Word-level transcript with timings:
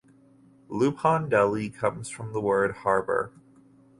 Labuhan 0.67 1.29
Deli 1.29 1.69
comes 1.69 2.09
from 2.09 2.33
the 2.33 2.41
word 2.41 2.77
"Harbour". 2.77 3.31